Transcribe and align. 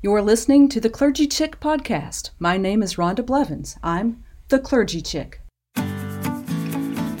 You're 0.00 0.22
listening 0.22 0.68
to 0.68 0.80
the 0.80 0.88
Clergy 0.88 1.26
Chick 1.26 1.58
podcast. 1.58 2.30
My 2.38 2.56
name 2.56 2.84
is 2.84 2.94
Rhonda 2.94 3.26
Blevins. 3.26 3.76
I'm 3.82 4.22
the 4.46 4.60
Clergy 4.60 5.02
Chick. 5.02 5.40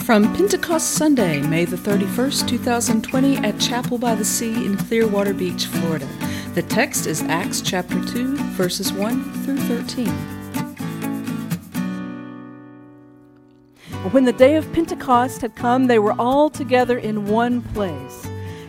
From 0.04 0.32
Pentecost 0.36 0.92
Sunday, 0.92 1.40
May 1.40 1.64
the 1.64 1.74
31st, 1.74 2.46
2020, 2.46 3.38
at 3.38 3.58
Chapel 3.58 3.98
by 3.98 4.14
the 4.14 4.24
Sea 4.24 4.64
in 4.64 4.76
Clearwater 4.76 5.34
Beach, 5.34 5.66
Florida. 5.66 6.08
The 6.54 6.62
text 6.62 7.08
is 7.08 7.20
Acts 7.22 7.62
chapter 7.62 8.00
2, 8.12 8.36
verses 8.36 8.92
1 8.92 9.24
through 9.42 9.58
13. 9.58 10.06
When 14.12 14.24
the 14.24 14.32
day 14.32 14.54
of 14.54 14.72
Pentecost 14.72 15.40
had 15.40 15.56
come, 15.56 15.88
they 15.88 15.98
were 15.98 16.14
all 16.16 16.48
together 16.48 16.96
in 16.96 17.26
one 17.26 17.60
place. 17.60 18.28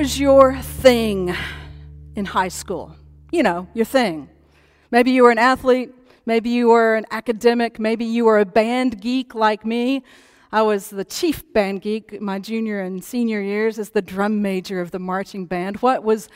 Was 0.00 0.18
your 0.18 0.56
thing 0.56 1.36
in 2.16 2.24
high 2.24 2.48
school? 2.48 2.96
You 3.30 3.42
know, 3.42 3.68
your 3.74 3.84
thing. 3.84 4.30
Maybe 4.90 5.10
you 5.10 5.24
were 5.24 5.30
an 5.30 5.36
athlete, 5.36 5.92
maybe 6.24 6.48
you 6.48 6.68
were 6.68 6.96
an 6.96 7.04
academic, 7.10 7.78
maybe 7.78 8.06
you 8.06 8.24
were 8.24 8.38
a 8.38 8.46
band 8.46 9.02
geek 9.02 9.34
like 9.34 9.66
me. 9.66 10.02
I 10.50 10.62
was 10.62 10.88
the 10.88 11.04
chief 11.04 11.52
band 11.52 11.82
geek 11.82 12.18
my 12.18 12.38
junior 12.38 12.80
and 12.80 13.04
senior 13.04 13.42
years 13.42 13.78
as 13.78 13.90
the 13.90 14.00
drum 14.00 14.40
major 14.40 14.80
of 14.80 14.90
the 14.90 14.98
marching 14.98 15.44
band. 15.44 15.76
What 15.82 16.02
was, 16.02 16.30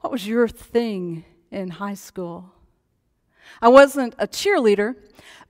what 0.00 0.10
was 0.10 0.26
your 0.26 0.48
thing 0.48 1.26
in 1.50 1.68
high 1.68 1.96
school? 1.96 2.54
I 3.60 3.68
wasn't 3.68 4.14
a 4.18 4.26
cheerleader, 4.26 4.96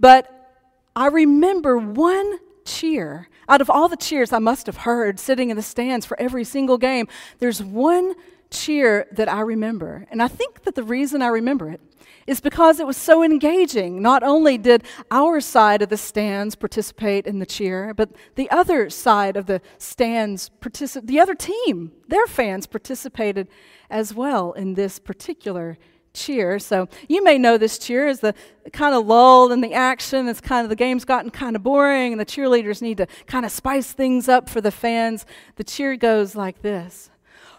but 0.00 0.58
I 0.96 1.06
remember 1.06 1.78
one 1.78 2.40
cheer. 2.64 3.28
Out 3.50 3.60
of 3.60 3.68
all 3.68 3.88
the 3.88 3.96
cheers 3.96 4.32
I 4.32 4.38
must 4.38 4.66
have 4.66 4.76
heard 4.76 5.18
sitting 5.18 5.50
in 5.50 5.56
the 5.56 5.62
stands 5.62 6.06
for 6.06 6.18
every 6.20 6.44
single 6.44 6.78
game, 6.78 7.08
there's 7.40 7.60
one 7.60 8.14
cheer 8.48 9.08
that 9.10 9.28
I 9.28 9.40
remember. 9.40 10.06
And 10.08 10.22
I 10.22 10.28
think 10.28 10.62
that 10.62 10.76
the 10.76 10.84
reason 10.84 11.20
I 11.20 11.26
remember 11.26 11.68
it 11.68 11.80
is 12.28 12.40
because 12.40 12.78
it 12.78 12.86
was 12.86 12.96
so 12.96 13.24
engaging. 13.24 14.00
Not 14.00 14.22
only 14.22 14.56
did 14.56 14.84
our 15.10 15.40
side 15.40 15.82
of 15.82 15.88
the 15.88 15.96
stands 15.96 16.54
participate 16.54 17.26
in 17.26 17.40
the 17.40 17.46
cheer, 17.46 17.92
but 17.92 18.10
the 18.36 18.48
other 18.52 18.88
side 18.88 19.36
of 19.36 19.46
the 19.46 19.60
stands, 19.78 20.48
particip- 20.60 21.08
the 21.08 21.18
other 21.18 21.34
team, 21.34 21.90
their 22.06 22.28
fans 22.28 22.68
participated 22.68 23.48
as 23.90 24.14
well 24.14 24.52
in 24.52 24.74
this 24.74 25.00
particular 25.00 25.76
cheer. 26.12 26.58
So 26.58 26.88
you 27.08 27.22
may 27.22 27.38
know 27.38 27.58
this 27.58 27.78
cheer 27.78 28.06
is 28.06 28.20
the 28.20 28.34
kind 28.72 28.94
of 28.94 29.06
lull 29.06 29.52
in 29.52 29.60
the 29.60 29.74
action. 29.74 30.28
It's 30.28 30.40
kind 30.40 30.64
of 30.64 30.68
the 30.68 30.76
game's 30.76 31.04
gotten 31.04 31.30
kind 31.30 31.56
of 31.56 31.62
boring, 31.62 32.12
and 32.12 32.20
the 32.20 32.26
cheerleaders 32.26 32.82
need 32.82 32.98
to 32.98 33.06
kind 33.26 33.44
of 33.44 33.52
spice 33.52 33.92
things 33.92 34.28
up 34.28 34.48
for 34.48 34.60
the 34.60 34.70
fans. 34.70 35.26
The 35.56 35.64
cheer 35.64 35.96
goes 35.96 36.34
like 36.34 36.62
this 36.62 37.10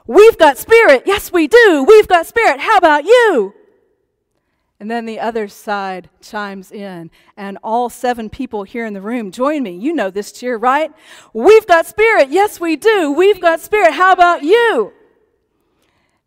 We've 0.08 0.38
got 0.38 0.58
spirit. 0.58 1.04
Yes, 1.06 1.32
we 1.32 1.48
do. 1.48 1.86
We've 1.88 2.08
got 2.08 2.26
spirit. 2.26 2.60
How 2.60 2.78
about 2.78 3.06
you? 3.06 3.54
And 4.80 4.90
then 4.90 5.06
the 5.06 5.20
other 5.20 5.48
side 5.48 6.10
chimes 6.22 6.72
in, 6.72 7.12
and 7.38 7.60
all 7.64 7.88
seven 7.88 8.32
people 8.32 8.64
here 8.64 8.84
in 8.84 8.96
the 8.96 9.02
room 9.02 9.32
join 9.32 9.62
me. 9.62 9.78
You 9.78 9.94
know 9.94 10.10
this 10.10 10.32
cheer, 10.32 10.58
right? 10.58 10.92
We've 11.34 11.68
got 11.68 11.86
spirit. 11.86 12.30
Yes, 12.30 12.60
we 12.60 12.78
do. 12.78 13.12
We've 13.12 13.40
got 13.40 13.60
spirit. 13.60 13.94
How 13.94 14.12
about 14.12 14.42
you? 14.42 14.92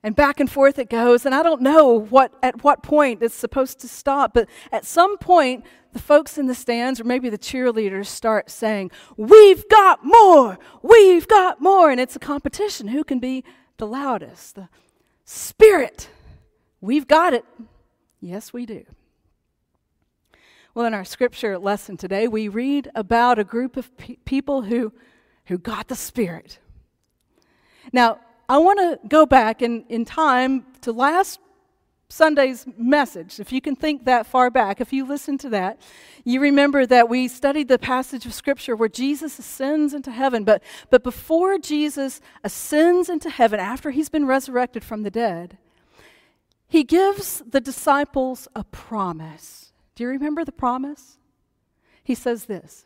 And 0.04 0.14
back 0.14 0.38
and 0.38 0.48
forth 0.48 0.78
it 0.78 0.88
goes 0.88 1.26
and 1.26 1.34
i 1.34 1.42
don't 1.42 1.60
know 1.60 1.88
what 1.88 2.32
at 2.42 2.62
what 2.62 2.84
point 2.84 3.20
it's 3.22 3.34
supposed 3.34 3.80
to 3.80 3.88
stop 3.88 4.34
but 4.34 4.48
at 4.70 4.84
some 4.84 5.18
point 5.18 5.64
the 5.94 5.98
folks 5.98 6.36
in 6.36 6.46
the 6.46 6.54
stands 6.54 7.00
or 7.00 7.04
maybe 7.04 7.30
the 7.30 7.38
cheerleaders 7.38 8.06
start 8.06 8.50
saying 8.50 8.90
we've 9.16 9.66
got 9.68 10.04
more! 10.04 10.58
We've 10.82 11.26
got 11.26 11.62
more! 11.62 11.90
And 11.90 12.00
it's 12.00 12.16
a 12.16 12.18
competition. 12.18 12.88
Who 12.88 13.04
can 13.04 13.20
be 13.20 13.44
the 13.78 13.86
loudest? 13.86 14.56
The 14.56 14.68
spirit. 15.24 16.08
We've 16.80 17.06
got 17.06 17.32
it. 17.32 17.44
Yes 18.20 18.52
we 18.52 18.66
do. 18.66 18.84
Well 20.74 20.84
in 20.84 20.94
our 20.94 21.04
scripture 21.04 21.58
lesson 21.58 21.96
today 21.96 22.28
we 22.28 22.48
read 22.48 22.90
about 22.94 23.38
a 23.38 23.44
group 23.44 23.76
of 23.76 23.96
pe- 23.96 24.16
people 24.24 24.62
who 24.62 24.92
who 25.46 25.58
got 25.58 25.88
the 25.88 25.96
spirit. 25.96 26.58
Now 27.92 28.18
I 28.48 28.58
want 28.58 28.78
to 28.78 29.08
go 29.08 29.26
back 29.26 29.62
in, 29.62 29.84
in 29.88 30.04
time 30.04 30.66
to 30.82 30.92
last 30.92 31.40
Sunday's 32.08 32.66
message. 32.76 33.40
If 33.40 33.50
you 33.50 33.60
can 33.60 33.74
think 33.74 34.04
that 34.04 34.26
far 34.26 34.50
back, 34.50 34.80
if 34.80 34.92
you 34.92 35.06
listen 35.06 35.38
to 35.38 35.48
that, 35.50 35.80
you 36.24 36.40
remember 36.40 36.86
that 36.86 37.08
we 37.08 37.26
studied 37.26 37.68
the 37.68 37.78
passage 37.78 38.26
of 38.26 38.34
Scripture 38.34 38.76
where 38.76 38.88
Jesus 38.88 39.38
ascends 39.38 39.94
into 39.94 40.10
heaven. 40.10 40.44
But, 40.44 40.62
but 40.90 41.02
before 41.02 41.58
Jesus 41.58 42.20
ascends 42.44 43.08
into 43.08 43.30
heaven, 43.30 43.58
after 43.58 43.90
he's 43.90 44.10
been 44.10 44.26
resurrected 44.26 44.84
from 44.84 45.02
the 45.02 45.10
dead, 45.10 45.58
he 46.68 46.84
gives 46.84 47.42
the 47.48 47.60
disciples 47.60 48.46
a 48.54 48.64
promise. 48.64 49.72
Do 49.94 50.04
you 50.04 50.10
remember 50.10 50.44
the 50.44 50.52
promise? 50.52 51.18
He 52.02 52.14
says 52.14 52.44
this. 52.44 52.84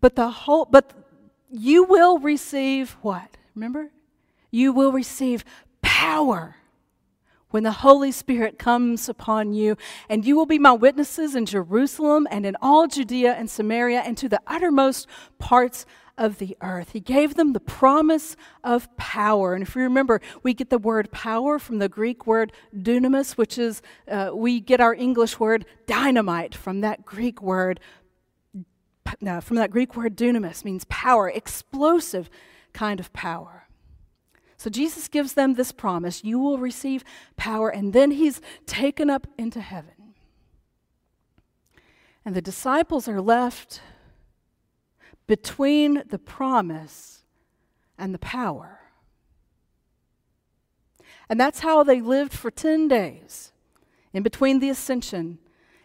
But 0.00 0.14
the 0.14 0.30
whole 0.30 0.64
but 0.64 0.92
you 1.50 1.84
will 1.84 2.18
receive 2.18 2.96
what? 3.02 3.36
Remember? 3.58 3.90
You 4.52 4.72
will 4.72 4.92
receive 4.92 5.44
power 5.82 6.54
when 7.50 7.64
the 7.64 7.72
Holy 7.72 8.12
Spirit 8.12 8.56
comes 8.56 9.08
upon 9.08 9.52
you, 9.52 9.76
and 10.08 10.24
you 10.24 10.36
will 10.36 10.46
be 10.46 10.60
my 10.60 10.70
witnesses 10.70 11.34
in 11.34 11.44
Jerusalem 11.44 12.28
and 12.30 12.46
in 12.46 12.56
all 12.62 12.86
Judea 12.86 13.34
and 13.34 13.50
Samaria 13.50 14.02
and 14.02 14.16
to 14.16 14.28
the 14.28 14.40
uttermost 14.46 15.08
parts 15.40 15.86
of 16.16 16.38
the 16.38 16.56
earth. 16.60 16.92
He 16.92 17.00
gave 17.00 17.34
them 17.34 17.52
the 17.52 17.58
promise 17.58 18.36
of 18.62 18.96
power. 18.96 19.54
And 19.54 19.62
if 19.64 19.74
you 19.74 19.82
remember, 19.82 20.20
we 20.44 20.54
get 20.54 20.70
the 20.70 20.78
word 20.78 21.10
power 21.10 21.58
from 21.58 21.78
the 21.78 21.88
Greek 21.88 22.28
word 22.28 22.52
dunamis, 22.72 23.32
which 23.32 23.58
is, 23.58 23.82
uh, 24.06 24.30
we 24.32 24.60
get 24.60 24.80
our 24.80 24.94
English 24.94 25.40
word 25.40 25.66
dynamite 25.88 26.54
from 26.54 26.80
that 26.82 27.04
Greek 27.04 27.42
word. 27.42 27.80
No, 29.20 29.40
from 29.40 29.56
that 29.56 29.72
Greek 29.72 29.96
word 29.96 30.16
dunamis 30.16 30.64
means 30.64 30.84
power, 30.88 31.28
explosive 31.28 32.30
kind 32.72 33.00
of 33.00 33.12
power. 33.12 33.68
So 34.56 34.68
Jesus 34.68 35.06
gives 35.06 35.34
them 35.34 35.54
this 35.54 35.72
promise 35.72 36.24
you 36.24 36.38
will 36.38 36.58
receive 36.58 37.04
power, 37.36 37.68
and 37.68 37.92
then 37.92 38.10
he's 38.10 38.40
taken 38.66 39.08
up 39.08 39.26
into 39.38 39.60
heaven. 39.60 40.14
And 42.24 42.34
the 42.34 42.42
disciples 42.42 43.08
are 43.08 43.20
left 43.20 43.80
between 45.26 46.02
the 46.08 46.18
promise 46.18 47.22
and 47.96 48.12
the 48.12 48.18
power. 48.18 48.80
And 51.28 51.38
that's 51.38 51.60
how 51.60 51.82
they 51.84 52.00
lived 52.00 52.32
for 52.32 52.50
10 52.50 52.88
days 52.88 53.52
in 54.12 54.22
between 54.22 54.58
the 54.58 54.70
ascension 54.70 55.38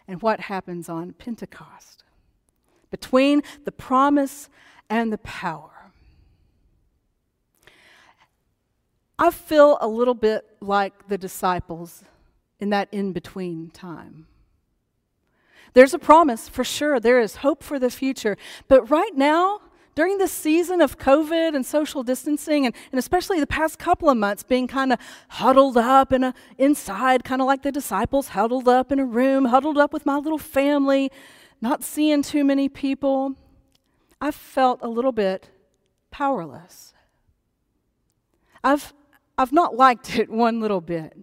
and 0.08 0.22
what 0.22 0.40
happens 0.40 0.88
on 0.88 1.12
Pentecost. 1.12 2.02
Between 2.90 3.42
the 3.64 3.72
promise 3.72 4.48
and 4.88 5.12
the 5.12 5.18
power. 5.18 5.73
I 9.18 9.30
feel 9.30 9.78
a 9.80 9.86
little 9.88 10.14
bit 10.14 10.44
like 10.60 11.08
the 11.08 11.18
disciples 11.18 12.02
in 12.58 12.70
that 12.70 12.88
in 12.92 13.12
between 13.12 13.70
time. 13.70 14.26
There's 15.74 15.94
a 15.94 15.98
promise 15.98 16.48
for 16.48 16.64
sure, 16.64 17.00
there 17.00 17.20
is 17.20 17.36
hope 17.36 17.62
for 17.62 17.78
the 17.78 17.90
future. 17.90 18.36
But 18.68 18.90
right 18.90 19.14
now, 19.14 19.60
during 19.94 20.18
this 20.18 20.32
season 20.32 20.80
of 20.80 20.98
COVID 20.98 21.54
and 21.54 21.64
social 21.64 22.02
distancing, 22.02 22.66
and, 22.66 22.74
and 22.90 22.98
especially 22.98 23.38
the 23.38 23.46
past 23.46 23.78
couple 23.78 24.08
of 24.08 24.16
months, 24.16 24.42
being 24.42 24.66
kind 24.66 24.92
of 24.92 24.98
huddled 25.28 25.76
up 25.76 26.12
in 26.12 26.24
a, 26.24 26.34
inside, 26.58 27.24
kind 27.24 27.40
of 27.40 27.46
like 27.46 27.62
the 27.62 27.72
disciples, 27.72 28.28
huddled 28.28 28.68
up 28.68 28.90
in 28.90 28.98
a 28.98 29.04
room, 29.04 29.46
huddled 29.46 29.78
up 29.78 29.92
with 29.92 30.04
my 30.04 30.16
little 30.16 30.38
family, 30.38 31.10
not 31.60 31.84
seeing 31.84 32.22
too 32.22 32.44
many 32.44 32.68
people, 32.68 33.34
I 34.20 34.30
felt 34.30 34.80
a 34.82 34.88
little 34.88 35.12
bit 35.12 35.50
powerless. 36.10 36.94
I've 38.62 38.92
I've 39.36 39.52
not 39.52 39.76
liked 39.76 40.16
it 40.16 40.30
one 40.30 40.60
little 40.60 40.80
bit. 40.80 41.16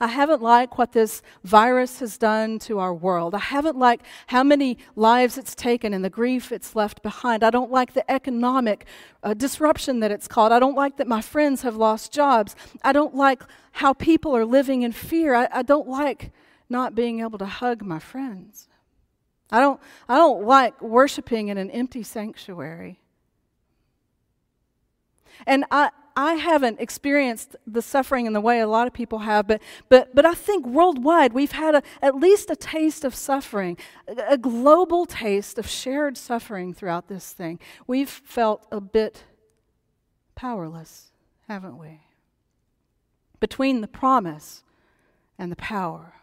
I 0.00 0.08
haven't 0.08 0.42
liked 0.42 0.76
what 0.76 0.92
this 0.92 1.22
virus 1.44 2.00
has 2.00 2.18
done 2.18 2.58
to 2.60 2.78
our 2.78 2.94
world. 2.94 3.34
I 3.34 3.38
haven't 3.38 3.78
liked 3.78 4.04
how 4.26 4.42
many 4.42 4.78
lives 4.96 5.38
it's 5.38 5.54
taken 5.54 5.94
and 5.94 6.04
the 6.04 6.10
grief 6.10 6.50
it's 6.52 6.74
left 6.74 7.02
behind. 7.02 7.44
I 7.44 7.50
don't 7.50 7.70
like 7.70 7.94
the 7.94 8.08
economic 8.10 8.86
uh, 9.22 9.34
disruption 9.34 10.00
that 10.00 10.10
it's 10.10 10.28
caused. 10.28 10.52
I 10.52 10.58
don't 10.58 10.74
like 10.74 10.96
that 10.96 11.06
my 11.06 11.20
friends 11.20 11.62
have 11.62 11.76
lost 11.76 12.12
jobs. 12.12 12.56
I 12.82 12.92
don't 12.92 13.14
like 13.14 13.42
how 13.72 13.92
people 13.92 14.36
are 14.36 14.44
living 14.44 14.82
in 14.82 14.92
fear. 14.92 15.34
I, 15.34 15.48
I 15.52 15.62
don't 15.62 15.88
like 15.88 16.32
not 16.68 16.94
being 16.94 17.20
able 17.20 17.38
to 17.38 17.46
hug 17.46 17.82
my 17.82 17.98
friends. 17.98 18.68
I 19.50 19.60
don't, 19.60 19.80
I 20.08 20.16
don't 20.16 20.44
like 20.44 20.80
worshiping 20.82 21.48
in 21.48 21.56
an 21.56 21.70
empty 21.70 22.02
sanctuary. 22.02 23.00
And 25.46 25.64
I, 25.70 25.90
I 26.18 26.34
haven't 26.34 26.80
experienced 26.80 27.54
the 27.64 27.80
suffering 27.80 28.26
in 28.26 28.32
the 28.32 28.40
way 28.40 28.58
a 28.58 28.66
lot 28.66 28.88
of 28.88 28.92
people 28.92 29.20
have, 29.20 29.46
but, 29.46 29.62
but, 29.88 30.12
but 30.16 30.26
I 30.26 30.34
think 30.34 30.66
worldwide 30.66 31.32
we've 31.32 31.52
had 31.52 31.76
a, 31.76 31.82
at 32.02 32.16
least 32.16 32.50
a 32.50 32.56
taste 32.56 33.04
of 33.04 33.14
suffering, 33.14 33.78
a, 34.08 34.32
a 34.32 34.36
global 34.36 35.06
taste 35.06 35.58
of 35.58 35.68
shared 35.68 36.16
suffering 36.16 36.74
throughout 36.74 37.06
this 37.06 37.32
thing. 37.32 37.60
We've 37.86 38.10
felt 38.10 38.66
a 38.72 38.80
bit 38.80 39.26
powerless, 40.34 41.12
haven't 41.46 41.78
we? 41.78 42.00
Between 43.38 43.80
the 43.80 43.86
promise 43.86 44.64
and 45.38 45.52
the 45.52 45.56
power. 45.56 46.14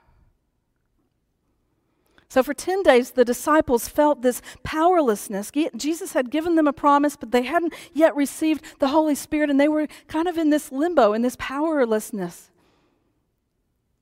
So, 2.35 2.43
for 2.43 2.53
10 2.53 2.83
days, 2.83 3.11
the 3.11 3.23
disciples 3.23 3.87
felt 3.87 4.21
this 4.21 4.41
powerlessness. 4.61 5.53
Jesus 5.77 6.11
had 6.11 6.29
given 6.29 6.55
them 6.55 6.67
a 6.67 6.73
promise, 6.73 7.15
but 7.15 7.31
they 7.31 7.43
hadn't 7.43 7.73
yet 7.93 8.13
received 8.13 8.61
the 8.79 8.89
Holy 8.89 9.15
Spirit, 9.15 9.49
and 9.49 9.57
they 9.57 9.69
were 9.69 9.87
kind 10.09 10.27
of 10.27 10.37
in 10.37 10.49
this 10.49 10.69
limbo, 10.69 11.13
in 11.13 11.21
this 11.21 11.37
powerlessness. 11.39 12.51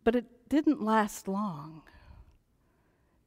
But 0.03 0.15
it 0.15 0.25
didn't 0.49 0.81
last 0.81 1.27
long. 1.27 1.83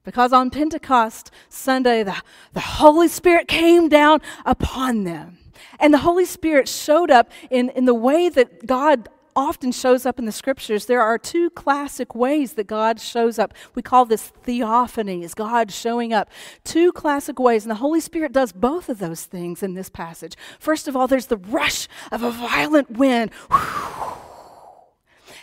Because 0.03 0.33
on 0.33 0.51
Pentecost 0.51 1.31
Sunday, 1.49 2.03
the, 2.03 2.21
the 2.53 2.59
Holy 2.59 3.07
Spirit 3.07 3.47
came 3.47 3.89
down 3.89 4.21
upon 4.45 5.05
them. 5.05 5.39
And 5.79 5.95
the 5.95 5.99
Holy 5.99 6.25
Spirit 6.25 6.69
showed 6.69 7.13
up 7.13 7.31
in, 7.49 7.69
in 7.69 7.85
the 7.85 7.95
way 7.95 8.29
that 8.29 8.67
God 8.67 9.09
often 9.37 9.71
shows 9.71 10.07
up 10.07 10.19
in 10.19 10.25
the 10.25 10.33
scriptures, 10.33 10.87
there 10.87 11.03
are 11.03 11.19
two 11.19 11.51
classic 11.51 12.15
ways 12.15 12.55
that 12.55 12.67
God 12.67 12.99
shows 12.99 13.39
up. 13.39 13.53
We 13.75 13.83
call 13.83 14.07
this 14.07 14.33
theophanies, 14.45 15.35
God 15.35 15.71
showing 15.71 16.13
up. 16.13 16.31
Two 16.65 16.91
classic 16.91 17.39
ways, 17.39 17.65
and 17.65 17.71
the 17.71 17.77
Holy 17.77 18.01
Spirit 18.01 18.33
does 18.33 18.53
both 18.53 18.89
of 18.89 18.99
those 18.99 19.27
things 19.27 19.63
in 19.63 19.75
this 19.75 19.91
passage. 19.91 20.35
First 20.59 20.89
of 20.89 20.97
all, 20.97 21.07
there's 21.07 21.27
the 21.27 21.37
rush 21.37 21.87
of 22.11 22.23
a 22.23 22.31
violent 22.31 22.93
wind. 22.93 23.31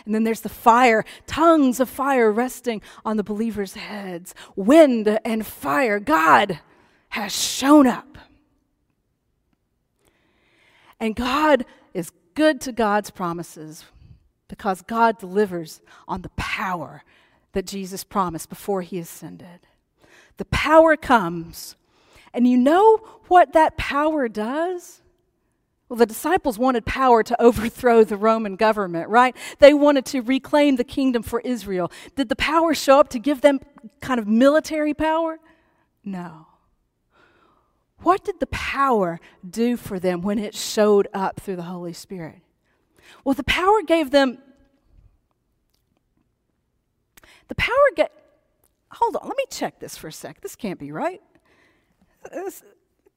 And 0.04 0.14
then 0.14 0.24
there's 0.24 0.42
the 0.42 0.48
fire, 0.50 1.04
tongues 1.26 1.80
of 1.80 1.88
fire 1.88 2.30
resting 2.30 2.82
on 3.04 3.16
the 3.16 3.22
believers' 3.22 3.74
heads. 3.74 4.34
Wind 4.54 5.18
and 5.24 5.46
fire. 5.46 5.98
God 5.98 6.60
has 7.10 7.32
shown 7.32 7.86
up. 7.86 8.18
And 11.00 11.16
God 11.16 11.64
is 11.94 12.10
good 12.34 12.60
to 12.62 12.72
God's 12.72 13.10
promises 13.10 13.84
because 14.48 14.82
God 14.82 15.18
delivers 15.18 15.80
on 16.06 16.22
the 16.22 16.30
power 16.30 17.02
that 17.52 17.66
Jesus 17.66 18.04
promised 18.04 18.48
before 18.48 18.82
he 18.82 18.98
ascended. 18.98 19.66
The 20.36 20.44
power 20.46 20.96
comes, 20.96 21.76
and 22.32 22.46
you 22.46 22.56
know 22.56 22.96
what 23.28 23.52
that 23.52 23.76
power 23.76 24.28
does? 24.28 25.00
Well, 25.88 25.98
the 25.98 26.06
disciples 26.06 26.58
wanted 26.58 26.84
power 26.84 27.22
to 27.22 27.40
overthrow 27.42 28.04
the 28.04 28.16
Roman 28.16 28.56
government, 28.56 29.08
right? 29.08 29.36
They 29.58 29.74
wanted 29.74 30.04
to 30.06 30.20
reclaim 30.20 30.76
the 30.76 30.84
kingdom 30.84 31.22
for 31.22 31.40
Israel. 31.40 31.90
Did 32.16 32.28
the 32.28 32.36
power 32.36 32.74
show 32.74 33.00
up 33.00 33.08
to 33.10 33.18
give 33.18 33.40
them 33.40 33.60
kind 34.00 34.18
of 34.18 34.26
military 34.26 34.94
power? 34.94 35.38
No. 36.04 36.46
What 38.04 38.22
did 38.22 38.38
the 38.38 38.46
power 38.48 39.18
do 39.48 39.78
for 39.78 39.98
them 39.98 40.20
when 40.20 40.38
it 40.38 40.54
showed 40.54 41.08
up 41.14 41.40
through 41.40 41.56
the 41.56 41.62
Holy 41.62 41.94
Spirit? 41.94 42.42
Well, 43.24 43.34
the 43.34 43.44
power 43.44 43.80
gave 43.80 44.10
them. 44.10 44.38
The 47.48 47.54
power 47.54 47.76
get. 47.96 48.12
Hold 48.90 49.16
on, 49.16 49.26
let 49.26 49.38
me 49.38 49.44
check 49.50 49.80
this 49.80 49.96
for 49.96 50.08
a 50.08 50.12
sec. 50.12 50.42
This 50.42 50.54
can't 50.54 50.78
be 50.78 50.92
right. 50.92 51.22
This, 52.30 52.62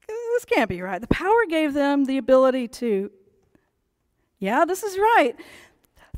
this 0.07 0.45
can't 0.45 0.69
be 0.69 0.81
right. 0.81 1.01
The 1.01 1.07
power 1.07 1.45
gave 1.49 1.73
them 1.73 2.05
the 2.05 2.17
ability 2.17 2.69
to. 2.69 3.11
Yeah, 4.39 4.63
this 4.63 4.83
is 4.83 4.97
right. 4.97 5.35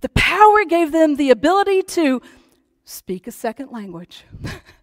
The 0.01 0.10
power 0.10 0.63
gave 0.63 0.91
them 0.91 1.15
the 1.15 1.32
ability 1.32 1.82
to 1.84 2.22
speak 2.86 3.25
a 3.25 3.32
second 3.32 3.72
language. 3.72 4.25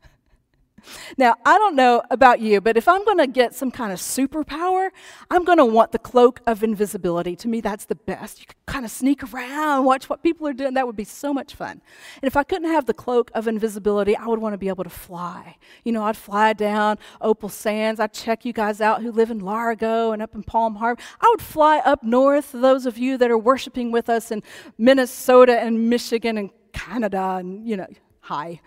Now, 1.19 1.35
I 1.45 1.59
don't 1.59 1.77
know 1.77 2.03
about 2.11 2.41
you, 2.41 2.61
but 2.61 2.77
if 2.77 2.89
I'm 2.89 3.05
going 3.05 3.19
to 3.19 3.27
get 3.27 3.55
some 3.55 3.71
kind 3.71 3.93
of 3.93 3.99
superpower, 3.99 4.91
I'm 5.31 5.45
going 5.45 5.59
to 5.59 5.65
want 5.65 5.93
the 5.93 5.99
cloak 5.99 6.41
of 6.47 6.63
invisibility. 6.63 7.37
To 7.37 7.49
me, 7.49 7.61
that's 7.61 7.85
the 7.85 7.95
best. 7.95 8.41
You 8.41 8.47
can 8.47 8.57
kind 8.67 8.85
of 8.85 8.91
sneak 8.91 9.23
around, 9.23 9.85
watch 9.85 10.09
what 10.09 10.23
people 10.23 10.47
are 10.47 10.53
doing. 10.53 10.75
That 10.75 10.87
would 10.87 10.97
be 10.97 11.05
so 11.05 11.33
much 11.33 11.55
fun. 11.55 11.81
And 12.23 12.25
if 12.27 12.37
I 12.37 12.43
couldn't 12.43 12.71
have 12.71 12.87
the 12.87 12.95
cloak 12.95 13.31
of 13.35 13.49
invisibility, 13.49 14.17
I 14.17 14.27
would 14.27 14.41
want 14.41 14.55
to 14.55 14.59
be 14.59 14.69
able 14.69 14.85
to 14.85 14.91
fly. 14.91 15.57
You 15.85 15.93
know, 15.93 16.05
I'd 16.05 16.17
fly 16.17 16.53
down 16.53 16.99
Opal 17.21 17.49
Sands. 17.49 18.01
I'd 18.01 18.13
check 18.13 18.45
you 18.45 18.53
guys 18.53 18.81
out 18.81 19.03
who 19.03 19.11
live 19.13 19.31
in 19.31 19.39
Largo 19.41 20.13
and 20.13 20.23
up 20.23 20.35
in 20.35 20.43
Palm 20.43 20.77
Harbor. 20.77 21.01
I 21.21 21.29
would 21.31 21.43
fly 21.43 21.79
up 21.79 22.03
north, 22.03 22.53
those 22.53 22.87
of 22.87 22.99
you 22.99 23.17
that 23.19 23.31
are 23.31 23.39
worshiping 23.39 23.91
with 23.93 24.09
us 24.09 24.31
in 24.31 24.43
Minnesota 24.79 25.59
and 25.59 25.89
Michigan 25.89 26.39
and 26.39 26.51
Canada 26.73 27.37
and, 27.39 27.67
you 27.67 27.77
know, 27.77 27.87
hi. 28.21 28.61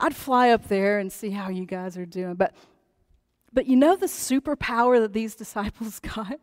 I'd 0.00 0.16
fly 0.16 0.50
up 0.50 0.68
there 0.68 0.98
and 0.98 1.12
see 1.12 1.30
how 1.30 1.50
you 1.50 1.66
guys 1.66 1.98
are 1.98 2.06
doing. 2.06 2.34
But, 2.34 2.54
but 3.52 3.66
you 3.66 3.76
know 3.76 3.96
the 3.96 4.06
superpower 4.06 4.98
that 4.98 5.12
these 5.12 5.34
disciples 5.44 6.00
got? 6.00 6.40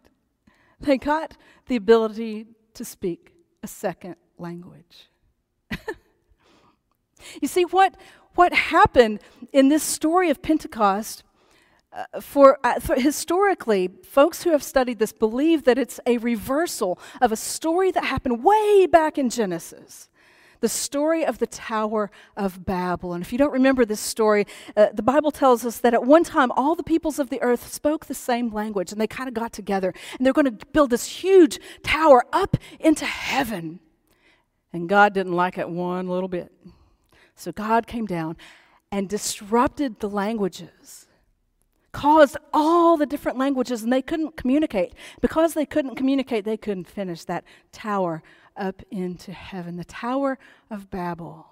They 0.80 0.98
got 0.98 1.36
the 1.66 1.76
ability 1.76 2.46
to 2.76 2.86
speak 2.86 3.34
a 3.64 3.68
second 3.68 4.16
language. 4.38 5.10
you 7.42 7.48
see, 7.48 7.66
what, 7.66 7.98
what 8.36 8.54
happened 8.54 9.20
in 9.52 9.70
this 9.70 9.82
story 9.82 10.30
of 10.30 10.44
Pentecost, 10.44 11.24
uh, 11.92 12.22
for, 12.22 12.60
uh, 12.64 12.80
for, 12.80 12.96
historically, 12.96 13.90
folks 14.04 14.44
who 14.44 14.52
have 14.52 14.62
studied 14.62 15.00
this 15.00 15.12
believe 15.12 15.64
that 15.64 15.80
it's 15.80 16.00
a 16.06 16.20
reversal 16.20 17.00
of 17.22 17.32
a 17.32 17.36
story 17.36 17.90
that 17.90 18.04
happened 18.04 18.44
way 18.44 18.86
back 18.86 19.18
in 19.18 19.32
Genesis 19.32 20.10
the 20.60 20.70
story 20.70 21.26
of 21.26 21.40
the 21.40 21.48
Tower 21.48 22.10
of 22.36 22.66
Babel. 22.66 23.14
And 23.14 23.24
if 23.24 23.32
you 23.32 23.38
don't 23.38 23.52
remember 23.52 23.86
this 23.86 24.00
story, 24.00 24.46
uh, 24.76 24.88
the 24.94 25.04
Bible 25.04 25.32
tells 25.32 25.66
us 25.66 25.80
that 25.80 25.94
at 25.94 26.06
one 26.06 26.24
time 26.24 26.52
all 26.52 26.76
the 26.76 26.84
peoples 26.84 27.20
of 27.20 27.30
the 27.30 27.42
earth 27.42 27.72
spoke 27.72 28.06
the 28.06 28.14
same 28.14 28.50
language 28.52 28.92
and 28.92 29.00
they 29.00 29.08
kind 29.08 29.28
of 29.28 29.34
got 29.34 29.54
together 29.54 29.94
and 30.18 30.26
they're 30.26 30.34
going 30.34 30.46
to 30.46 30.66
build 30.68 30.90
this 30.90 31.06
huge 31.06 31.60
tower 31.84 32.26
up 32.34 32.58
into 32.80 33.06
heaven. 33.06 33.80
And 34.74 34.90
God 34.90 35.14
didn't 35.14 35.34
like 35.34 35.58
it 35.58 35.70
one 35.70 36.08
little 36.08 36.30
bit. 36.30 36.52
So 37.36 37.52
God 37.52 37.88
came 37.88 38.06
down 38.06 38.38
and 38.92 39.08
disrupted 39.08 40.00
the 40.00 40.10
languages 40.10 41.08
caused 41.98 42.38
all 42.54 42.96
the 42.96 43.08
different 43.08 43.40
languages 43.40 43.82
and 43.82 43.92
they 43.92 44.04
couldn't 44.04 44.38
communicate. 44.38 44.94
Because 45.20 45.56
they 45.56 45.66
couldn't 45.66 45.96
communicate, 45.96 46.46
they 46.46 46.56
couldn't 46.56 46.88
finish 46.88 47.24
that 47.26 47.44
tower 47.72 48.22
up 48.58 48.82
into 48.92 49.32
heaven, 49.32 49.78
the 49.78 49.86
Tower 49.86 50.38
of 50.70 50.90
Babel. 50.90 51.48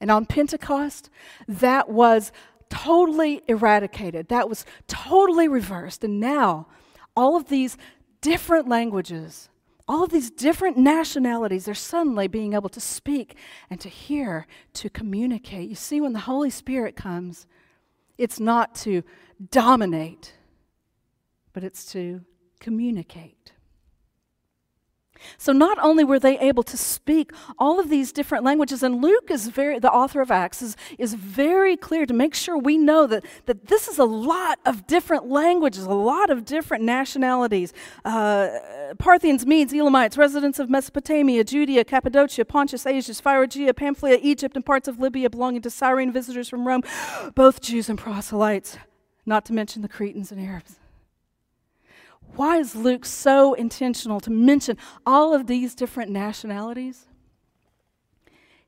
And 0.00 0.10
on 0.10 0.26
Pentecost, 0.26 1.10
that 1.46 1.88
was 1.88 2.32
totally 2.68 3.42
eradicated. 3.46 4.28
That 4.28 4.48
was 4.48 4.64
totally 4.88 5.46
reversed. 5.46 6.02
And 6.02 6.18
now, 6.18 6.66
all 7.14 7.36
of 7.36 7.48
these 7.48 7.76
different 8.20 8.68
languages, 8.68 9.48
all 9.86 10.02
of 10.04 10.10
these 10.10 10.30
different 10.30 10.78
nationalities 10.78 11.66
they're 11.66 11.74
suddenly 11.74 12.28
being 12.28 12.54
able 12.54 12.70
to 12.70 12.80
speak 12.80 13.36
and 13.68 13.78
to 13.80 13.88
hear, 13.88 14.46
to 14.74 14.88
communicate. 14.88 15.68
You 15.68 15.74
see, 15.74 16.00
when 16.00 16.14
the 16.14 16.20
Holy 16.20 16.50
Spirit 16.50 16.96
comes, 16.96 17.46
it's 18.16 18.40
not 18.40 18.74
to 18.76 19.02
dominate, 19.50 20.32
but 21.52 21.62
it's 21.62 21.84
to 21.92 22.22
communicate. 22.60 23.52
So 25.38 25.52
not 25.52 25.78
only 25.80 26.04
were 26.04 26.18
they 26.18 26.38
able 26.38 26.62
to 26.64 26.76
speak 26.76 27.32
all 27.58 27.80
of 27.80 27.88
these 27.88 28.12
different 28.12 28.44
languages, 28.44 28.82
and 28.82 29.02
Luke 29.02 29.30
is 29.30 29.48
very, 29.48 29.78
the 29.78 29.90
author 29.90 30.20
of 30.20 30.30
Acts, 30.30 30.62
is, 30.62 30.76
is 30.98 31.14
very 31.14 31.76
clear 31.76 32.06
to 32.06 32.14
make 32.14 32.34
sure 32.34 32.58
we 32.58 32.76
know 32.76 33.06
that, 33.06 33.24
that 33.46 33.66
this 33.68 33.88
is 33.88 33.98
a 33.98 34.04
lot 34.04 34.58
of 34.64 34.86
different 34.86 35.28
languages, 35.28 35.84
a 35.84 35.90
lot 35.90 36.30
of 36.30 36.44
different 36.44 36.84
nationalities. 36.84 37.72
Uh, 38.04 38.48
Parthians, 38.98 39.46
Medes, 39.46 39.72
Elamites, 39.72 40.16
residents 40.16 40.58
of 40.58 40.68
Mesopotamia, 40.68 41.44
Judea, 41.44 41.84
Cappadocia, 41.84 42.44
Pontus, 42.44 42.86
Asia, 42.86 43.14
Phrygia, 43.14 43.74
Pamphylia, 43.74 44.18
Egypt, 44.22 44.56
and 44.56 44.64
parts 44.64 44.88
of 44.88 44.98
Libya 44.98 45.30
belonging 45.30 45.62
to 45.62 45.70
Cyrene, 45.70 46.12
visitors 46.12 46.48
from 46.48 46.66
Rome, 46.66 46.82
both 47.34 47.60
Jews 47.60 47.88
and 47.88 47.98
proselytes, 47.98 48.78
not 49.24 49.44
to 49.46 49.52
mention 49.52 49.82
the 49.82 49.88
Cretans 49.88 50.32
and 50.32 50.40
Arabs. 50.40 50.76
Why 52.34 52.58
is 52.58 52.74
Luke 52.74 53.04
so 53.04 53.54
intentional 53.54 54.20
to 54.20 54.30
mention 54.30 54.78
all 55.04 55.34
of 55.34 55.46
these 55.46 55.74
different 55.74 56.10
nationalities? 56.10 57.06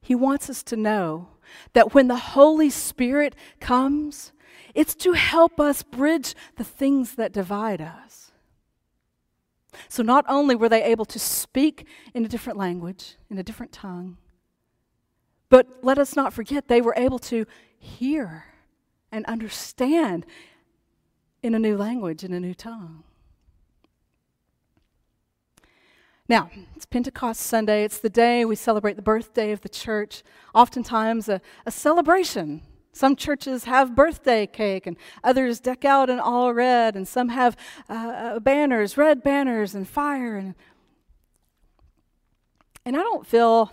He 0.01 0.15
wants 0.15 0.51
us 0.51 0.63
to 0.65 0.77
know 0.77 1.29
that 1.73 1.95
when 1.95 2.09
the 2.09 2.17
Holy 2.17 2.69
Spirit 2.69 3.35
comes, 3.61 4.33
it's 4.75 4.95
to 4.97 5.13
help 5.13 5.59
us 5.59 5.83
bridge 5.83 6.35
the 6.57 6.65
things 6.65 7.15
that 7.15 7.33
divide 7.33 7.81
us. 7.81 8.33
So, 9.89 10.03
not 10.03 10.25
only 10.29 10.55
were 10.55 10.69
they 10.69 10.85
able 10.85 11.05
to 11.07 11.19
speak 11.19 11.87
in 12.13 12.25
a 12.25 12.29
different 12.29 12.59
language, 12.59 13.17
in 13.29 13.39
a 13.39 13.43
different 13.43 13.73
tongue, 13.73 14.19
but 15.49 15.67
let 15.83 15.99
us 15.99 16.15
not 16.15 16.33
forget 16.33 16.69
they 16.69 16.81
were 16.81 16.95
able 16.97 17.19
to 17.21 17.47
hear 17.79 18.45
and 19.11 19.25
understand 19.27 20.27
in 21.43 21.55
a 21.55 21.59
new 21.59 21.77
language, 21.77 22.25
in 22.25 22.33
a 22.33 22.41
new 22.41 22.55
tongue. 22.55 23.05
Now, 26.27 26.49
it's 26.75 26.87
Pentecost 26.87 27.43
Sunday. 27.43 27.85
It's 27.85 27.99
the 27.99 28.09
day 28.09 28.47
we 28.47 28.57
celebrate 28.57 28.97
the 28.97 29.03
birthday 29.03 29.53
of 29.53 29.61
the 29.61 29.69
church, 29.69 30.23
oftentimes 30.55 31.29
a, 31.29 31.43
a 31.67 31.71
celebration. 31.71 32.63
Some 32.93 33.15
churches 33.15 33.65
have 33.65 33.95
birthday 33.95 34.47
cake, 34.47 34.87
and 34.87 34.97
others 35.23 35.61
deck 35.61 35.85
out 35.85 36.09
in 36.09 36.19
all 36.19 36.55
red, 36.55 36.97
and 36.97 37.07
some 37.07 37.29
have 37.29 37.59
uh, 37.91 37.93
uh, 37.93 38.39
banners, 38.39 38.97
red 38.97 39.23
banners, 39.23 39.75
and 39.75 39.87
fire. 39.87 40.39
And, 40.39 40.55
and 42.87 42.97
I 42.97 43.01
don't 43.01 43.27
feel 43.27 43.71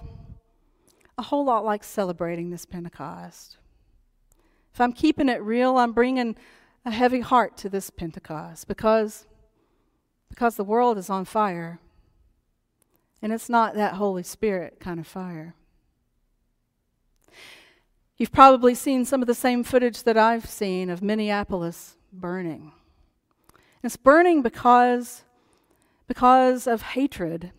a 1.17 1.22
whole 1.22 1.46
lot 1.46 1.63
like 1.63 1.86
celebrating 1.86 2.50
this 2.50 2.65
Pentecost. 2.65 3.60
If 4.74 4.81
I'm 4.81 4.91
keeping 4.91 5.29
it 5.29 5.41
real, 5.41 5.77
I'm 5.77 5.93
bringing 5.93 6.36
a 6.84 6.91
heavy 6.91 7.22
heart 7.22 7.55
to 7.58 7.70
this 7.70 7.89
Pentecost 7.89 8.67
because, 8.67 9.25
because 10.27 10.58
the 10.58 10.65
world 10.65 10.98
is 10.98 11.10
on 11.10 11.24
fire. 11.24 11.79
And 13.21 13.31
it's 13.31 13.49
not 13.49 13.75
that 13.75 13.93
Holy 13.93 14.23
Spirit 14.23 14.79
kind 14.79 14.99
of 14.99 15.07
fire. 15.07 15.53
You've 18.17 18.31
probably 18.31 18.75
seen 18.75 19.05
some 19.05 19.21
of 19.21 19.27
the 19.27 19.33
same 19.33 19.63
footage 19.63 20.03
that 20.03 20.17
I've 20.17 20.47
seen 20.47 20.89
of 20.89 21.01
Minneapolis 21.01 21.97
burning. 22.13 22.71
It's 23.83 23.97
burning 23.97 24.41
because, 24.41 25.23
because 26.07 26.67
of 26.67 26.81
hatred. 26.81 27.51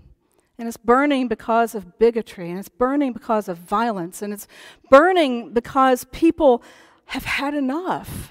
And 0.58 0.68
it's 0.68 0.76
burning 0.76 1.26
because 1.26 1.74
of 1.74 1.98
bigotry. 1.98 2.48
And 2.48 2.58
it's 2.58 2.68
burning 2.68 3.12
because 3.12 3.48
of 3.48 3.58
violence. 3.58 4.22
And 4.22 4.32
it's 4.32 4.46
burning 4.88 5.52
because 5.52 6.04
people 6.12 6.62
have 7.06 7.24
had 7.24 7.54
enough. 7.54 8.30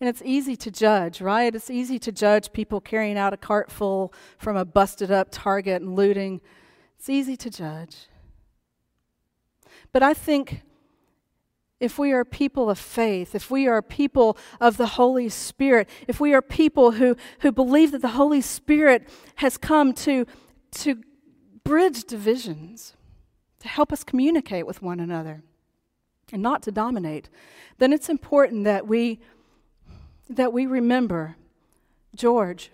And 0.00 0.08
it's 0.08 0.22
easy 0.24 0.56
to 0.56 0.70
judge, 0.70 1.20
right? 1.20 1.54
It's 1.54 1.70
easy 1.70 1.98
to 1.98 2.10
judge 2.10 2.52
people 2.52 2.80
carrying 2.80 3.18
out 3.18 3.34
a 3.34 3.36
cart 3.36 3.70
full 3.70 4.14
from 4.38 4.56
a 4.56 4.64
busted 4.64 5.10
up 5.10 5.28
Target 5.30 5.82
and 5.82 5.94
looting. 5.94 6.40
It's 6.98 7.10
easy 7.10 7.36
to 7.36 7.50
judge. 7.50 8.08
But 9.92 10.02
I 10.02 10.14
think 10.14 10.62
if 11.80 11.98
we 11.98 12.12
are 12.12 12.24
people 12.24 12.70
of 12.70 12.78
faith, 12.78 13.34
if 13.34 13.50
we 13.50 13.66
are 13.66 13.82
people 13.82 14.38
of 14.60 14.76
the 14.76 14.86
Holy 14.86 15.28
Spirit, 15.28 15.88
if 16.08 16.20
we 16.20 16.32
are 16.34 16.42
people 16.42 16.92
who, 16.92 17.16
who 17.40 17.52
believe 17.52 17.92
that 17.92 18.02
the 18.02 18.08
Holy 18.08 18.40
Spirit 18.40 19.08
has 19.36 19.56
come 19.56 19.92
to, 19.94 20.26
to 20.72 21.02
bridge 21.64 22.04
divisions, 22.04 22.94
to 23.60 23.68
help 23.68 23.92
us 23.92 24.04
communicate 24.04 24.66
with 24.66 24.82
one 24.82 25.00
another, 25.00 25.42
and 26.32 26.42
not 26.42 26.62
to 26.62 26.70
dominate, 26.70 27.28
then 27.78 27.92
it's 27.92 28.08
important 28.08 28.64
that 28.64 28.86
we 28.86 29.20
that 30.30 30.52
we 30.52 30.64
remember 30.64 31.36
George 32.14 32.70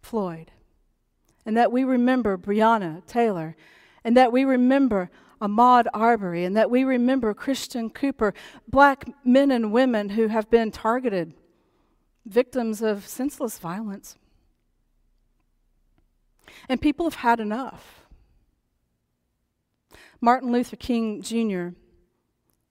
Floyd, 0.00 0.50
and 1.46 1.56
that 1.56 1.70
we 1.70 1.84
remember 1.84 2.36
Breonna 2.38 3.06
Taylor, 3.06 3.54
and 4.02 4.16
that 4.16 4.32
we 4.32 4.44
remember 4.44 5.10
Ahmaud 5.40 5.86
Arbery, 5.92 6.44
and 6.44 6.56
that 6.56 6.70
we 6.70 6.84
remember 6.84 7.34
Christian 7.34 7.90
Cooper, 7.90 8.32
black 8.66 9.04
men 9.24 9.50
and 9.50 9.72
women 9.72 10.10
who 10.10 10.28
have 10.28 10.50
been 10.50 10.70
targeted, 10.70 11.34
victims 12.24 12.80
of 12.80 13.06
senseless 13.06 13.58
violence. 13.58 14.16
And 16.68 16.80
people 16.80 17.04
have 17.06 17.16
had 17.16 17.40
enough. 17.40 18.06
Martin 20.20 20.50
Luther 20.50 20.76
King 20.76 21.20
Jr. 21.20 21.76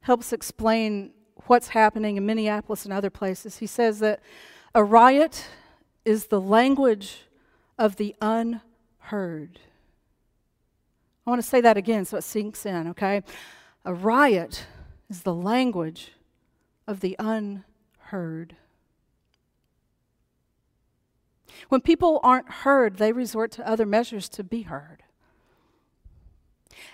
helps 0.01 0.33
explain 0.33 1.11
what's 1.47 1.69
happening 1.69 2.17
in 2.17 2.25
Minneapolis 2.25 2.85
and 2.85 2.93
other 2.93 3.09
places. 3.09 3.57
He 3.57 3.67
says 3.67 3.99
that 3.99 4.19
a 4.73 4.83
riot 4.83 5.47
is 6.05 6.27
the 6.27 6.41
language 6.41 7.21
of 7.77 7.97
the 7.97 8.15
unheard. 8.21 9.59
I 11.25 11.29
want 11.29 11.41
to 11.41 11.47
say 11.47 11.61
that 11.61 11.77
again 11.77 12.05
so 12.05 12.17
it 12.17 12.23
sinks 12.23 12.65
in, 12.65 12.87
okay? 12.89 13.21
A 13.85 13.93
riot 13.93 14.65
is 15.09 15.23
the 15.23 15.33
language 15.33 16.11
of 16.87 16.99
the 16.99 17.15
unheard. 17.19 18.55
When 21.69 21.81
people 21.81 22.19
aren't 22.23 22.49
heard, 22.49 22.97
they 22.97 23.11
resort 23.11 23.51
to 23.53 23.67
other 23.67 23.85
measures 23.85 24.27
to 24.29 24.43
be 24.43 24.63
heard. 24.63 25.03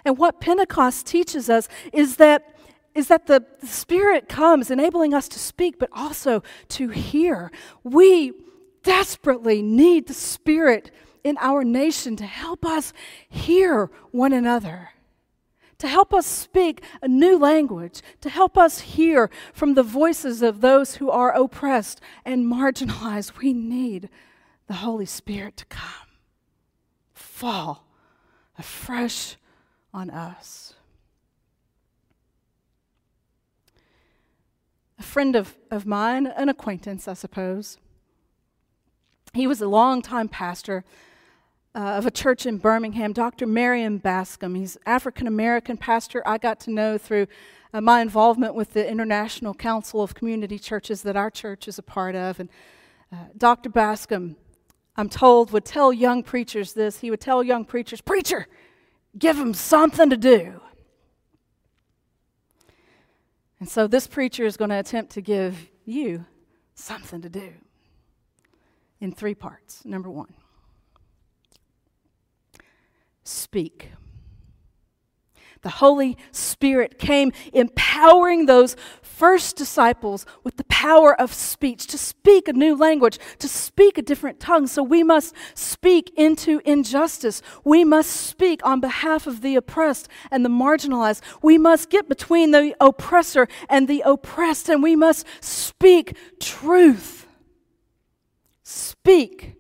And 0.06 0.18
what 0.18 0.40
Pentecost 0.40 1.06
teaches 1.08 1.50
us 1.50 1.68
is 1.94 2.18
that 2.18 2.56
is 2.96 3.08
that 3.08 3.28
the 3.28 3.46
Spirit 3.64 4.28
comes, 4.28 4.72
enabling 4.72 5.14
us 5.14 5.28
to 5.30 5.40
speak, 5.40 5.80
but 5.80 5.90
also 5.92 6.44
to 6.70 6.90
hear. 6.90 7.52
We 7.84 8.34
desperately 8.84 9.62
need 9.62 10.08
the 10.08 10.14
Spirit 10.14 10.92
in 11.24 11.38
our 11.40 11.64
nation 11.64 12.16
to 12.18 12.26
help 12.26 12.66
us 12.66 12.94
hear 13.28 13.92
one 14.12 14.34
another, 14.34 14.90
to 15.78 15.88
help 15.88 16.14
us 16.14 16.26
speak 16.26 16.82
a 17.02 17.08
new 17.08 17.38
language, 17.38 18.02
to 18.22 18.30
help 18.30 18.58
us 18.58 18.82
hear 18.82 19.30
from 19.54 19.74
the 19.74 19.84
voices 19.84 20.42
of 20.42 20.62
those 20.62 20.96
who 20.96 21.10
are 21.10 21.32
oppressed 21.32 22.02
and 22.26 22.46
marginalized. 22.46 23.38
We 23.38 23.54
need 23.54 24.10
the 24.68 24.76
Holy 24.76 25.06
Spirit 25.06 25.58
to 25.58 25.66
come, 25.66 26.08
fall 27.14 27.86
afresh 28.58 29.38
on 29.94 30.10
us. 30.10 30.74
A 35.00 35.04
friend 35.04 35.36
of, 35.36 35.58
of 35.72 35.86
mine, 35.86 36.28
an 36.28 36.50
acquaintance, 36.50 37.08
I 37.08 37.14
suppose. 37.14 37.78
He 39.34 39.48
was 39.48 39.62
a 39.62 39.68
longtime 39.68 40.28
pastor 40.28 40.84
uh, 41.74 41.80
of 41.80 42.06
a 42.06 42.12
church 42.12 42.46
in 42.46 42.58
Birmingham, 42.58 43.14
Dr. 43.14 43.48
Marion 43.48 44.00
Bascom. 44.00 44.56
He's 44.56 44.78
African 44.86 45.28
American 45.28 45.78
pastor 45.78 46.22
I 46.26 46.38
got 46.38 46.60
to 46.62 46.72
know 46.72 46.98
through 46.98 47.28
uh, 47.74 47.80
my 47.80 48.02
involvement 48.02 48.56
with 48.56 48.74
the 48.74 48.88
International 48.90 49.54
Council 49.54 50.02
of 50.02 50.16
Community 50.16 50.60
Churches 50.60 51.04
that 51.04 51.16
our 51.16 51.30
church 51.30 51.68
is 51.68 51.78
a 51.78 51.84
part 51.84 52.16
of. 52.16 52.40
And 52.40 52.50
uh, 53.12 53.18
Dr. 53.38 53.70
Bascom, 53.70 54.36
I'm 54.98 55.10
told, 55.10 55.52
would 55.52 55.66
tell 55.66 55.94
young 55.94 56.24
preachers 56.24 56.74
this. 56.74 57.00
He 57.00 57.10
would 57.12 57.22
tell 57.22 57.44
young 57.44 57.64
preachers, 57.64 58.02
Preacher, 58.02 58.48
give 59.18 59.38
them 59.38 59.54
something 59.54 60.10
to 60.10 60.18
do. 60.18 60.60
And 63.60 63.68
so 63.68 63.88
this 63.88 64.08
preacher 64.08 64.46
is 64.46 64.58
going 64.58 64.70
to 64.70 64.80
attempt 64.80 65.12
to 65.14 65.22
give 65.22 65.70
you 65.86 66.26
something 66.76 67.22
to 67.22 67.30
do 67.30 67.54
in 69.02 69.12
three 69.12 69.36
parts. 69.36 69.84
Number 69.84 70.10
one, 70.10 70.34
speak. 73.24 73.92
The 75.62 75.70
Holy 75.70 76.18
Spirit 76.32 77.00
came 77.00 77.34
empowering 77.52 78.46
those 78.46 78.78
first 79.20 79.58
disciples 79.58 80.26
with 80.46 80.56
the 80.56 80.64
power 80.64 81.14
of 81.20 81.34
speech, 81.34 81.86
to 81.88 81.98
speak 81.98 82.48
a 82.48 82.54
new 82.54 82.74
language, 82.74 83.20
to 83.38 83.50
speak 83.50 83.98
a 83.98 84.02
different 84.02 84.40
tongue. 84.40 84.66
So 84.66 84.82
we 84.82 85.04
must 85.04 85.36
speak 85.54 86.14
into 86.16 86.62
injustice. 86.64 87.42
We 87.66 87.84
must 87.84 88.10
speak 88.10 88.66
on 88.66 88.80
behalf 88.80 89.28
of 89.28 89.42
the 89.42 89.58
oppressed 89.58 90.08
and 90.32 90.46
the 90.46 90.50
marginalized. 90.50 91.22
We 91.42 91.58
must 91.58 91.90
get 91.90 92.08
between 92.08 92.52
the 92.52 92.74
oppressor 92.80 93.50
and 93.68 93.90
the 93.90 94.04
oppressed, 94.06 94.70
and 94.70 94.82
we 94.82 94.96
must 94.96 95.26
speak 95.42 96.16
truth. 96.40 97.28
Speak, 98.64 99.56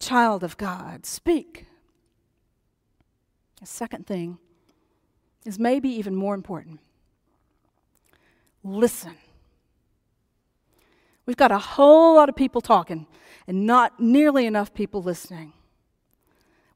child 0.00 0.42
of 0.42 0.56
God, 0.56 1.06
speak. 1.06 1.66
The 3.60 3.66
second 3.66 4.08
thing 4.08 4.38
is 5.46 5.56
maybe 5.56 5.88
even 5.90 6.16
more 6.16 6.34
important 6.34 6.80
listen. 8.64 9.16
We've 11.26 11.36
got 11.36 11.52
a 11.52 11.58
whole 11.58 12.16
lot 12.16 12.28
of 12.28 12.36
people 12.36 12.60
talking 12.60 13.06
and 13.46 13.66
not 13.66 14.00
nearly 14.00 14.46
enough 14.46 14.74
people 14.74 15.02
listening. 15.02 15.52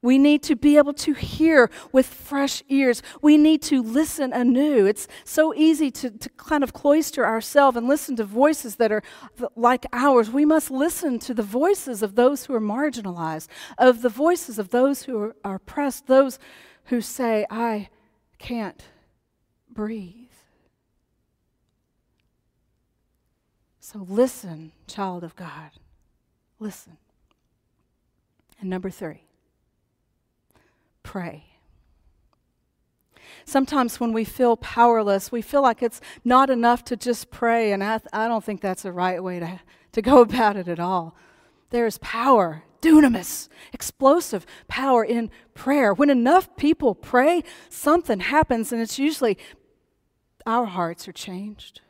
We 0.01 0.17
need 0.17 0.45
to 0.45 0.55
be 0.55 0.77
able 0.77 0.93
to 0.95 1.13
hear 1.13 1.71
with 1.91 2.07
fresh 2.07 2.63
ears. 2.69 3.03
We 3.21 3.37
need 3.37 3.63
to 3.63 3.83
listen 3.83 4.33
anew. 4.33 4.87
It's 4.87 5.09
so 5.25 5.53
easy 5.55 5.91
to, 5.91 6.11
to 6.11 6.29
kind 6.37 6.63
of 6.63 6.73
cloister 6.73 7.27
ourselves 7.27 7.77
and 7.77 7.89
listen 7.89 8.15
to 8.17 8.25
voices 8.25 8.77
that 8.77 8.93
are 8.93 9.03
like 9.57 9.87
ours. 9.93 10.31
We 10.31 10.45
must 10.45 10.71
listen 10.71 11.19
to 11.21 11.35
the 11.35 11.43
voices 11.43 12.01
of 12.03 12.15
those 12.15 12.45
who 12.45 12.55
are 12.55 12.61
marginalized, 12.61 13.49
of 13.77 14.03
the 14.03 14.09
voices 14.09 14.61
of 14.61 14.71
those 14.71 15.03
who 15.03 15.35
are, 15.45 15.57
oppressed, 15.57 16.07
those 16.07 16.39
who 16.85 17.01
say, 17.01 17.45
I 17.51 17.89
can't 18.39 18.85
breathe. 19.69 20.28
So 23.91 24.05
listen, 24.07 24.73
child 24.87 25.25
of 25.25 25.35
God. 25.35 25.71
Listen. 26.59 26.99
And 28.61 28.69
number 28.69 28.91
three, 28.91 29.23
pray. 31.03 31.47
Sometimes 33.47 33.99
when 33.99 34.13
we 34.13 34.25
feel 34.25 34.59
powerless, 34.59 35.33
we 35.33 35.41
feel 35.41 35.63
like 35.63 35.83
it's 35.83 36.03
not 36.23 36.51
enough 36.51 36.85
to 36.85 36.99
just 36.99 37.31
pray, 37.31 37.73
and 37.73 37.83
I, 37.83 37.99
I 38.13 38.29
don't 38.29 38.45
think 38.45 38.61
that's 38.61 38.83
the 38.83 38.93
right 38.93 39.25
way 39.25 39.39
to, 39.41 39.59
to 39.93 40.03
go 40.03 40.21
about 40.29 40.59
it 40.59 40.69
at 40.69 40.79
all. 40.79 41.17
There 41.71 41.87
is 41.87 41.97
power, 42.03 42.65
dunamis, 42.83 43.49
explosive 43.73 44.45
power 44.67 45.03
in 45.03 45.31
prayer. 45.55 45.95
When 45.95 46.11
enough 46.11 46.55
people 46.57 46.95
pray, 46.95 47.43
something 47.71 48.21
happens, 48.21 48.71
and 48.71 48.83
it's 48.83 48.99
usually 48.99 49.39
our 50.45 50.67
hearts 50.67 51.09
are 51.09 51.13
changed. 51.13 51.81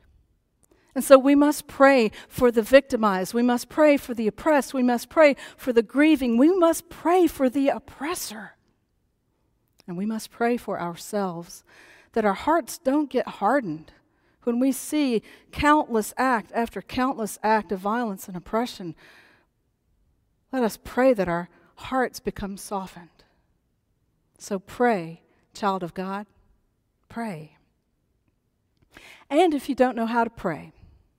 And 0.99 1.05
so 1.05 1.17
we 1.17 1.37
must 1.37 1.69
pray 1.69 2.11
for 2.27 2.51
the 2.51 2.61
victimized. 2.61 3.33
We 3.33 3.45
must 3.45 3.69
pray 3.69 3.97
for 3.97 4.15
the 4.15 4.27
oppressed. 4.27 4.75
We 4.75 4.83
must 4.83 5.09
pray 5.09 5.37
for 5.57 5.73
the 5.73 5.81
grieving. 5.81 6.37
We 6.37 6.53
must 6.53 6.89
pray 6.89 7.29
for 7.29 7.49
the 7.49 7.69
oppressor. 7.69 8.57
And 9.87 9.97
we 9.97 10.05
must 10.05 10.33
pray 10.33 10.57
for 10.57 10.81
ourselves 10.81 11.63
that 12.15 12.25
our 12.25 12.35
hearts 12.35 12.79
don't 12.79 13.09
get 13.09 13.29
hardened 13.29 13.93
when 14.43 14.59
we 14.59 14.73
see 14.73 15.23
countless 15.53 16.13
act 16.17 16.51
after 16.53 16.83
countless 16.83 17.39
act 17.45 17.71
of 17.71 17.79
violence 17.79 18.27
and 18.27 18.37
oppression. 18.37 18.97
Let 20.53 20.65
us 20.65 20.81
pray 20.83 21.15
that 21.15 21.29
our 21.29 21.49
hearts 21.77 22.19
become 22.19 22.57
softened. 22.57 23.23
So 24.37 24.59
pray, 24.59 25.23
child 25.55 25.85
of 25.85 25.95
God, 25.95 26.27
pray. 27.09 27.57
And 29.31 29.55
if 29.55 29.69
you 29.69 29.77
don't 29.77 29.95
know 29.95 30.07
how 30.07 30.25
to 30.25 30.31
pray, 30.31 30.73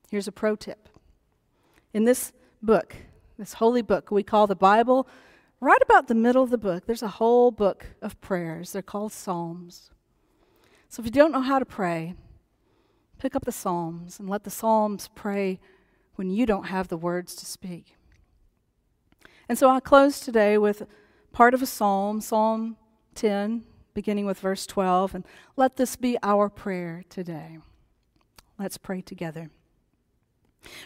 Here's 0.09 0.27
a 0.27 0.31
pro 0.31 0.55
tip. 0.55 0.89
In 1.93 2.05
this 2.05 2.31
book, 2.61 2.95
this 3.37 3.53
holy 3.53 3.81
book 3.81 4.11
we 4.11 4.23
call 4.23 4.47
the 4.47 4.55
Bible, 4.55 5.07
right 5.59 5.81
about 5.81 6.07
the 6.07 6.15
middle 6.15 6.43
of 6.43 6.49
the 6.49 6.57
book, 6.57 6.85
there's 6.85 7.03
a 7.03 7.07
whole 7.07 7.51
book 7.51 7.85
of 8.01 8.19
prayers. 8.21 8.71
They're 8.71 8.81
called 8.81 9.11
Psalms. 9.11 9.91
So 10.87 11.01
if 11.01 11.05
you 11.05 11.11
don't 11.11 11.31
know 11.31 11.41
how 11.41 11.59
to 11.59 11.65
pray, 11.65 12.15
pick 13.19 13.35
up 13.35 13.45
the 13.45 13.51
Psalms 13.51 14.19
and 14.19 14.29
let 14.29 14.43
the 14.43 14.49
Psalms 14.49 15.09
pray 15.13 15.59
when 16.15 16.29
you 16.29 16.45
don't 16.45 16.65
have 16.65 16.87
the 16.87 16.97
words 16.97 17.35
to 17.35 17.45
speak. 17.45 17.95
And 19.47 19.57
so 19.57 19.69
I 19.69 19.79
close 19.79 20.19
today 20.19 20.57
with 20.57 20.85
part 21.31 21.53
of 21.53 21.61
a 21.61 21.65
psalm, 21.65 22.21
Psalm 22.21 22.77
10, 23.15 23.63
beginning 23.93 24.25
with 24.25 24.39
verse 24.39 24.65
12, 24.65 25.15
and 25.15 25.25
let 25.55 25.75
this 25.75 25.95
be 25.95 26.17
our 26.21 26.49
prayer 26.49 27.03
today. 27.09 27.57
Let's 28.57 28.77
pray 28.77 29.01
together. 29.01 29.49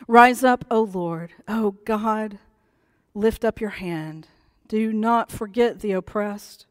Rise 0.07 0.43
up, 0.43 0.65
O 0.69 0.81
Lord. 0.81 1.31
O 1.47 1.71
God, 1.85 2.39
lift 3.13 3.43
up 3.43 3.59
your 3.59 3.71
hand. 3.71 4.27
Do 4.67 4.91
not 4.93 5.31
forget 5.31 5.79
the 5.79 5.91
oppressed. 5.91 6.65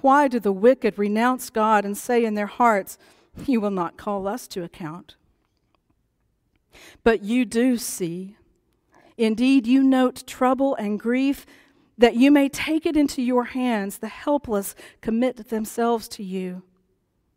Why 0.00 0.28
do 0.28 0.38
the 0.38 0.52
wicked 0.52 0.98
renounce 0.98 1.50
God 1.50 1.84
and 1.84 1.96
say 1.96 2.24
in 2.24 2.34
their 2.34 2.46
hearts, 2.46 2.98
You 3.46 3.60
will 3.60 3.70
not 3.70 3.96
call 3.96 4.28
us 4.28 4.46
to 4.48 4.62
account? 4.62 5.16
But 7.02 7.22
you 7.22 7.44
do 7.44 7.76
see. 7.76 8.36
Indeed, 9.16 9.66
you 9.66 9.82
note 9.82 10.26
trouble 10.26 10.76
and 10.76 11.00
grief, 11.00 11.44
that 11.96 12.14
you 12.14 12.30
may 12.30 12.48
take 12.48 12.86
it 12.86 12.96
into 12.96 13.20
your 13.20 13.44
hands. 13.44 13.98
The 13.98 14.08
helpless 14.08 14.76
commit 15.00 15.48
themselves 15.48 16.06
to 16.08 16.22
you. 16.22 16.62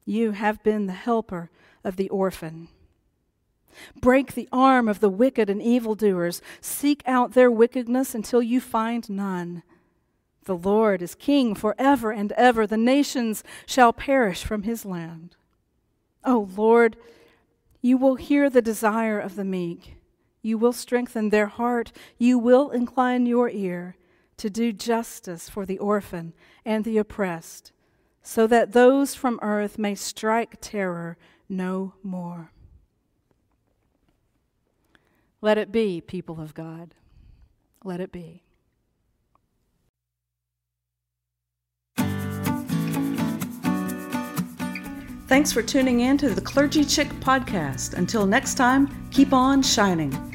You 0.06 0.32
have 0.32 0.62
been 0.64 0.86
the 0.86 0.94
helper 0.94 1.50
of 1.84 1.96
the 1.96 2.10
orphan. 2.10 2.68
Break 4.00 4.34
the 4.34 4.50
arm 4.52 4.88
of 4.88 5.00
the 5.00 5.10
wicked 5.10 5.50
and 5.50 5.62
evildoers. 5.62 6.42
Seek 6.60 7.04
out 7.06 7.34
their 7.34 7.52
wickedness 7.52 8.16
until 8.16 8.42
you 8.42 8.62
find 8.62 9.10
none. 9.10 9.64
The 10.46 10.58
Lord 10.58 11.02
is 11.02 11.16
king 11.16 11.56
forever 11.56 12.12
and 12.12 12.32
ever. 12.34 12.66
The 12.66 12.78
nations 12.78 13.44
shall 13.66 13.94
perish 13.94 14.44
from 14.44 14.64
his 14.64 14.86
land. 14.86 15.36
O 16.24 16.34
oh 16.34 16.50
Lord, 16.56 16.98
you 17.82 17.98
will 17.98 18.16
hear 18.16 18.50
the 18.50 18.62
desire 18.62 19.20
of 19.20 19.36
the 19.36 19.44
meek. 19.44 19.96
You 20.42 20.58
will 20.58 20.74
strengthen 20.74 21.30
their 21.30 21.48
heart. 21.48 21.92
You 22.18 22.38
will 22.38 22.70
incline 22.72 23.26
your 23.26 23.50
ear 23.50 23.96
to 24.38 24.50
do 24.50 24.74
justice 24.74 25.50
for 25.50 25.66
the 25.66 25.78
orphan 25.78 26.34
and 26.66 26.84
the 26.84 26.98
oppressed, 26.98 27.72
so 28.24 28.48
that 28.48 28.72
those 28.72 29.14
from 29.14 29.40
earth 29.44 29.78
may 29.78 29.94
strike 29.94 30.58
terror 30.62 31.18
no 31.48 31.94
more. 32.02 32.52
Let 35.42 35.58
it 35.58 35.72
be, 35.72 36.02
people 36.02 36.40
of 36.40 36.54
God. 36.54 36.94
Let 37.84 38.00
it 38.00 38.12
be. 38.12 38.44
Thanks 45.28 45.52
for 45.52 45.64
tuning 45.64 46.02
in 46.02 46.18
to 46.20 46.30
the 46.30 46.42
Clergy 46.42 46.84
Chick 46.84 47.08
podcast. 47.22 47.94
Until 47.94 48.28
next 48.28 48.56
time, 48.56 49.10
keep 49.12 49.34
on 49.34 49.64
shining. 49.64 50.31